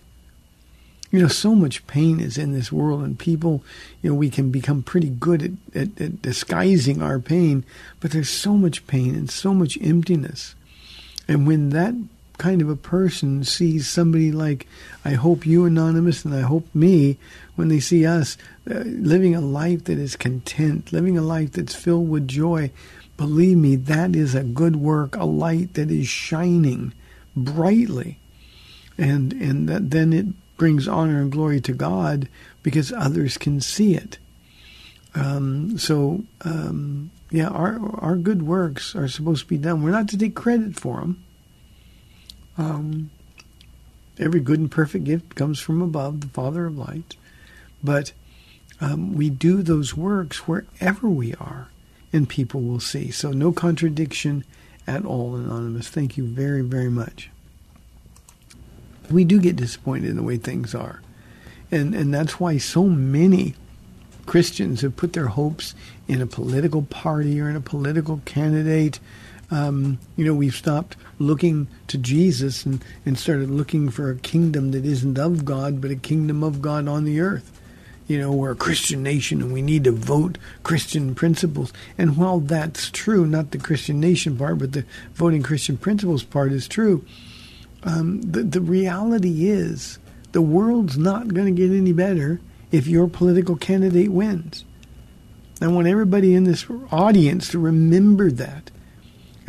[1.10, 3.64] You know, so much pain is in this world, and people,
[4.00, 7.64] you know, we can become pretty good at, at, at disguising our pain,
[7.98, 10.54] but there's so much pain and so much emptiness.
[11.26, 11.94] And when that
[12.40, 14.66] kind of a person sees somebody like
[15.04, 17.18] I hope you anonymous and I hope me
[17.54, 18.38] when they see us
[18.68, 22.70] uh, living a life that is content, living a life that's filled with joy,
[23.18, 26.94] believe me, that is a good work, a light that is shining
[27.36, 28.18] brightly.
[28.96, 30.26] And and that, then it
[30.56, 32.26] brings honor and glory to God
[32.62, 34.16] because others can see it.
[35.14, 39.82] Um, so um, yeah, our our good works are supposed to be done.
[39.82, 41.22] We're not to take credit for them.
[42.60, 43.10] Um,
[44.18, 47.16] every good and perfect gift comes from above, the Father of lights.
[47.82, 48.12] But
[48.82, 51.68] um, we do those works wherever we are,
[52.12, 53.10] and people will see.
[53.10, 54.44] So no contradiction
[54.86, 55.88] at all, Anonymous.
[55.88, 57.30] Thank you very, very much.
[59.10, 61.00] We do get disappointed in the way things are.
[61.70, 63.54] And, and that's why so many
[64.26, 65.74] Christians have put their hopes
[66.06, 69.00] in a political party or in a political candidate
[69.50, 74.70] um, you know, we've stopped looking to Jesus and, and started looking for a kingdom
[74.70, 77.60] that isn't of God, but a kingdom of God on the earth.
[78.06, 81.72] You know, we're a Christian nation and we need to vote Christian principles.
[81.96, 84.84] And while that's true, not the Christian nation part, but the
[85.14, 87.04] voting Christian principles part is true,
[87.82, 89.98] um, the, the reality is
[90.32, 92.40] the world's not going to get any better
[92.72, 94.64] if your political candidate wins.
[95.60, 98.70] I want everybody in this audience to remember that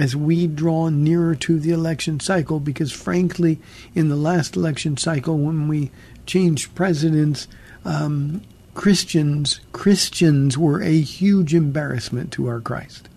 [0.02, 3.60] as we draw nearer to the election cycle because, frankly,
[3.94, 5.92] in the last election cycle, when we
[6.26, 7.48] changed presidents,
[7.86, 8.42] um,
[8.74, 13.10] Christians Christians were a huge embarrassment to our Christ.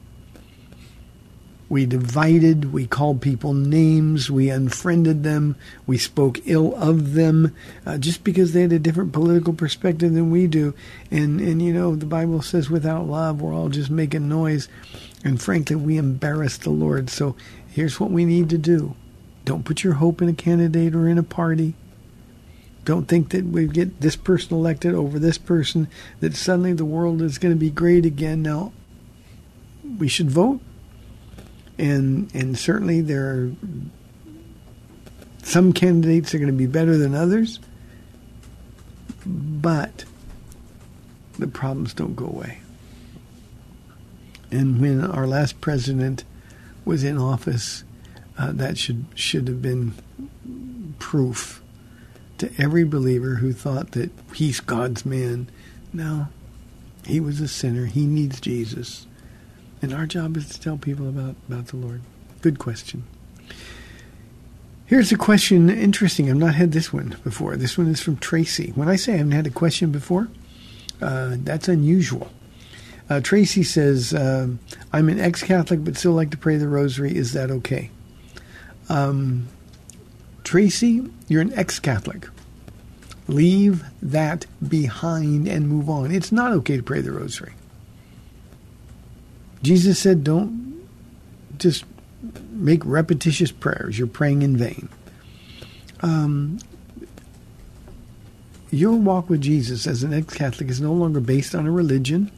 [1.70, 5.56] We divided, we called people names, we unfriended them,
[5.86, 7.56] we spoke ill of them
[7.86, 10.74] uh, just because they had a different political perspective than we do.
[11.10, 14.68] And, and, you know, the Bible says without love, we're all just making noise.
[15.24, 17.08] And frankly, we embarrass the Lord.
[17.08, 17.34] So
[17.66, 18.94] here's what we need to do
[19.44, 21.74] don't put your hope in a candidate or in a party.
[22.84, 25.88] Don't think that we get this person elected over this person,
[26.20, 28.42] that suddenly the world is going to be great again.
[28.42, 28.72] Now,
[29.98, 30.60] we should vote.
[31.78, 33.52] And, and certainly there are
[35.42, 37.58] some candidates are going to be better than others,
[39.26, 40.04] but
[41.38, 42.60] the problems don't go away.
[44.54, 46.22] And when our last president
[46.84, 47.82] was in office,
[48.38, 49.94] uh, that should should have been
[51.00, 51.60] proof
[52.38, 55.48] to every believer who thought that he's God's man.
[55.92, 56.28] No,
[57.04, 57.86] he was a sinner.
[57.86, 59.08] He needs Jesus,
[59.82, 62.02] and our job is to tell people about about the Lord.
[62.40, 63.02] Good question.
[64.86, 65.68] Here's a question.
[65.68, 66.30] Interesting.
[66.30, 67.56] I've not had this one before.
[67.56, 68.70] This one is from Tracy.
[68.76, 70.28] When I say I haven't had a question before,
[71.02, 72.30] uh, that's unusual.
[73.10, 74.58] Uh, Tracy says, um,
[74.92, 77.14] I'm an ex Catholic but still like to pray the rosary.
[77.14, 77.90] Is that okay?
[78.88, 79.48] Um,
[80.42, 82.28] Tracy, you're an ex Catholic.
[83.28, 86.10] Leave that behind and move on.
[86.10, 87.54] It's not okay to pray the rosary.
[89.62, 90.86] Jesus said, don't
[91.58, 91.84] just
[92.50, 93.98] make repetitious prayers.
[93.98, 94.88] You're praying in vain.
[96.00, 96.58] Um,
[98.70, 102.30] your walk with Jesus as an ex Catholic is no longer based on a religion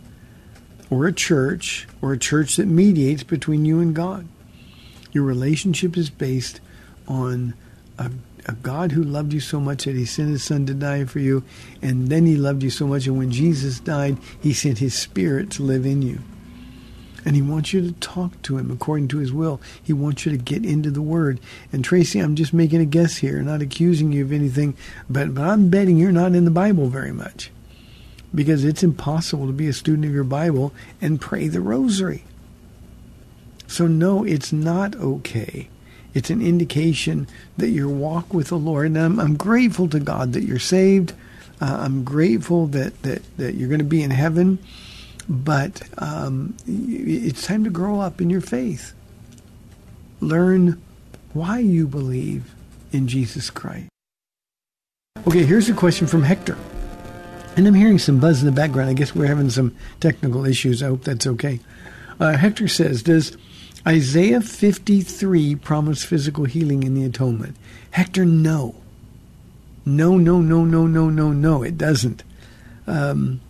[0.90, 4.26] or a church or a church that mediates between you and God.
[5.12, 6.60] Your relationship is based
[7.08, 7.54] on
[7.98, 8.10] a,
[8.46, 11.20] a, God who loved you so much that he sent his son to die for
[11.20, 11.42] you,
[11.80, 15.50] and then he loved you so much, and when Jesus died, he sent his spirit
[15.52, 16.20] to live in you.
[17.24, 19.60] And he wants you to talk to him according to his will.
[19.82, 21.40] He wants you to get into the word.
[21.72, 24.76] And Tracy, I'm just making a guess here, not accusing you of anything,
[25.10, 27.50] but, but I'm betting you're not in the Bible very much.
[28.36, 32.22] Because it's impossible to be a student of your Bible and pray the rosary.
[33.66, 35.68] So, no, it's not okay.
[36.14, 37.26] It's an indication
[37.56, 41.12] that your walk with the Lord, and I'm, I'm grateful to God that you're saved.
[41.60, 44.58] Uh, I'm grateful that, that, that you're going to be in heaven,
[45.28, 48.94] but um, it's time to grow up in your faith.
[50.20, 50.80] Learn
[51.32, 52.54] why you believe
[52.92, 53.88] in Jesus Christ.
[55.26, 56.56] Okay, here's a question from Hector.
[57.56, 58.90] And I'm hearing some buzz in the background.
[58.90, 60.82] I guess we're having some technical issues.
[60.82, 61.58] I hope that's okay.
[62.20, 63.36] Uh, Hector says, Does
[63.86, 67.56] Isaiah 53 promise physical healing in the atonement.
[67.92, 68.74] Hector, no.
[69.84, 72.24] No, no, no, no, no, no, no, it doesn't.
[72.88, 73.40] Um,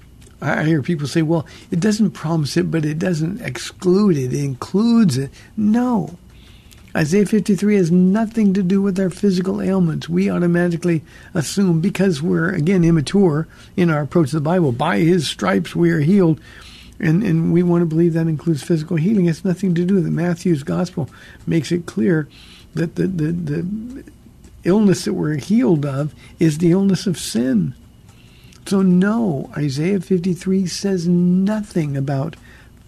[0.42, 4.34] I hear people say, well, it doesn't promise it, but it doesn't exclude it.
[4.34, 5.30] It includes it.
[5.56, 6.18] No.
[6.96, 10.08] Isaiah 53 has nothing to do with our physical ailments.
[10.08, 11.02] We automatically
[11.34, 15.90] assume, because we're, again, immature in our approach to the Bible, by his stripes we
[15.90, 16.40] are healed
[16.98, 19.26] and and we want to believe that includes physical healing.
[19.26, 20.10] It's nothing to do with it.
[20.10, 21.10] Matthew's gospel
[21.46, 22.28] makes it clear
[22.74, 24.04] that the, the, the
[24.64, 27.74] illness that we're healed of is the illness of sin.
[28.66, 32.36] So no, Isaiah 53 says nothing about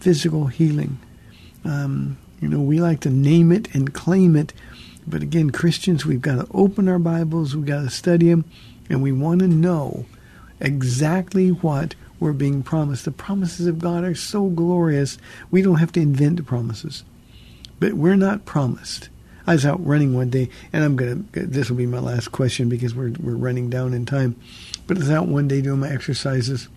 [0.00, 0.98] physical healing.
[1.64, 4.52] Um, you know, we like to name it and claim it,
[5.06, 8.44] but again, Christians, we've got to open our Bibles, we've got to study them,
[8.90, 10.06] and we want to know
[10.60, 13.04] exactly what we're being promised.
[13.04, 15.18] The promises of God are so glorious,
[15.50, 17.04] we don't have to invent the promises.
[17.80, 19.08] But we're not promised.
[19.46, 21.22] I was out running one day, and I'm gonna.
[21.32, 24.36] This will be my last question because we're we're running down in time.
[24.86, 26.68] But I was out one day doing my exercises,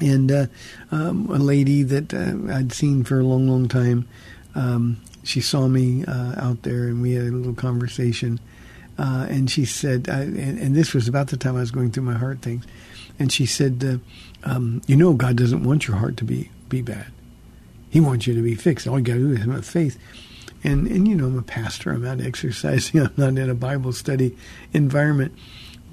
[0.00, 0.46] and uh,
[0.90, 4.08] um, a lady that uh, I'd seen for a long, long time,
[4.56, 8.40] um, she saw me uh, out there, and we had a little conversation.
[8.98, 12.04] Uh, and she said, and, and, this was about the time I was going through
[12.04, 12.64] my heart things.
[13.18, 16.80] And she said, uh, um, you know, God doesn't want your heart to be be
[16.80, 17.06] bad.
[17.90, 18.86] He wants you to be fixed.
[18.86, 19.98] All you got to do is have faith.
[20.64, 21.92] And and you know, I'm a pastor.
[21.92, 23.00] I'm out exercising.
[23.02, 24.34] I'm not in a Bible study
[24.72, 25.34] environment.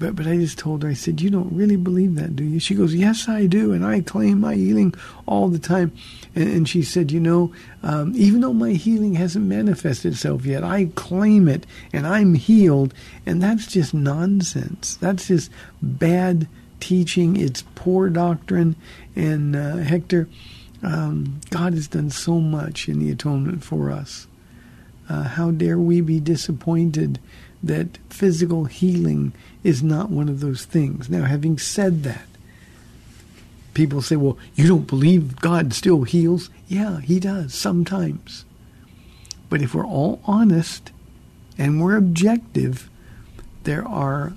[0.04, 0.90] But but I just told her.
[0.90, 3.86] I said, "You don't really believe that, do you?" She goes, "Yes, I do, and
[3.86, 4.92] I claim my healing
[5.24, 5.92] all the time."
[6.34, 7.52] And, and she said, "You know,
[7.82, 12.92] um, even though my healing hasn't manifested itself yet, I claim it, and I'm healed."
[13.24, 14.96] And that's just nonsense.
[14.96, 15.50] That's just
[15.80, 16.48] bad
[16.80, 18.76] teaching, it's poor doctrine.
[19.16, 20.28] And uh, Hector,
[20.82, 24.26] um, God has done so much in the atonement for us.
[25.08, 27.18] Uh, how dare we be disappointed
[27.66, 31.08] that physical healing is not one of those things?
[31.08, 32.26] Now, having said that,
[33.74, 36.50] people say, well, you don't believe God still heals?
[36.68, 38.44] Yeah, He does sometimes.
[39.48, 40.92] But if we're all honest
[41.58, 42.90] and we're objective,
[43.64, 44.32] there are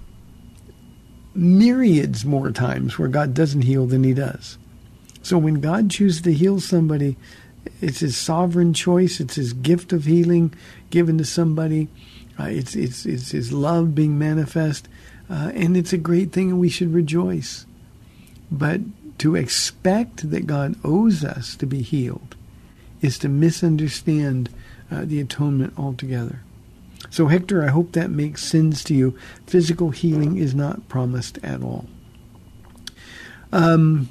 [1.34, 4.58] myriads more times where God doesn't heal than he does.
[5.22, 7.16] So when God chooses to heal somebody,
[7.82, 9.20] it's his sovereign choice.
[9.20, 10.54] It's his gift of healing
[10.90, 11.90] given to somebody.
[12.40, 14.88] Uh, it's, it's, it's his love being manifest.
[15.30, 17.66] Uh, and it's a great thing and we should rejoice.
[18.52, 18.82] But
[19.20, 22.36] to expect that God owes us to be healed
[23.02, 24.50] is to misunderstand
[24.92, 26.42] uh, the atonement altogether.
[27.10, 29.18] So, Hector, I hope that makes sense to you.
[29.46, 31.86] Physical healing is not promised at all.
[33.52, 34.10] Um,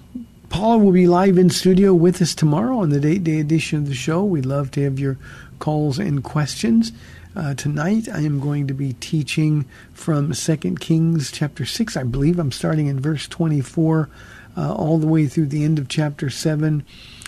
[0.49, 3.89] Paula will be live in studio with us tomorrow on the date day edition of
[3.89, 4.25] the show.
[4.25, 5.19] We'd love to have your
[5.59, 6.93] calls and questions.
[7.37, 11.95] Uh, tonight I am going to be teaching from 2 Kings chapter 6.
[11.95, 14.09] I believe I'm starting in verse 24
[14.57, 16.83] uh, all the way through the end of chapter 7.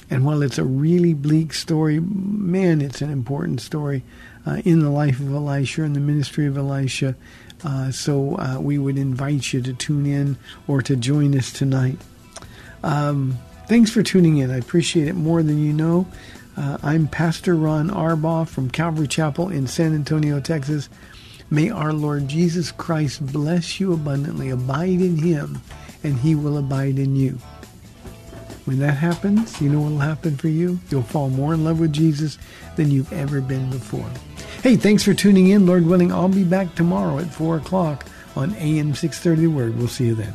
[0.08, 4.02] And while it's a really bleak story, man, it's an important story
[4.46, 7.14] uh, in the life of Elisha and the ministry of Elisha.
[7.62, 11.98] Uh, so uh, we would invite you to tune in or to join us tonight.
[12.82, 13.36] Um,
[13.66, 14.50] thanks for tuning in.
[14.50, 16.06] I appreciate it more than you know.
[16.58, 20.88] Uh, I'm Pastor Ron Arbaugh from Calvary Chapel in San Antonio, Texas.
[21.50, 24.50] May our Lord Jesus Christ bless you abundantly.
[24.50, 25.60] Abide in him,
[26.02, 27.38] and he will abide in you.
[28.64, 30.80] When that happens, you know what will happen for you?
[30.90, 32.38] You'll fall more in love with Jesus
[32.74, 34.10] than you've ever been before.
[34.60, 35.64] Hey, thanks for tuning in.
[35.64, 38.04] Lord willing, I'll be back tomorrow at 4 o'clock
[38.34, 39.78] on AM 630 The Word.
[39.78, 40.34] We'll see you then.